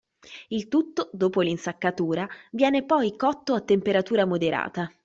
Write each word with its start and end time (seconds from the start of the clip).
Il 0.47 0.67
tutto, 0.67 1.09
dopo 1.13 1.41
l'insaccatura, 1.41 2.27
viene 2.53 2.83
poi 2.83 3.15
cotto 3.15 3.53
a 3.53 3.61
temperatura 3.61 4.25
moderata. 4.25 4.91